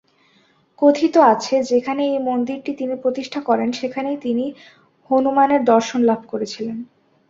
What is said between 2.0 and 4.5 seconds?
এই মন্দিরটি তিনি প্রতিষ্ঠা করেন, সেখানেই তিনি